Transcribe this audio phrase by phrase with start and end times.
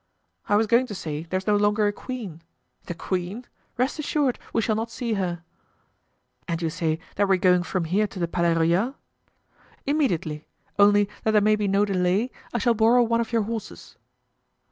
[0.49, 2.41] "I was going to say, there's no longer a queen.
[2.87, 3.45] The queen!
[3.77, 5.43] Rest assured, we shall not see her."
[6.47, 8.95] "And you say that we are going from here to the Palais Royal?"
[9.85, 10.47] "Immediately.
[10.79, 13.95] Only, that there may be no delay, I shall borrow one of your horses."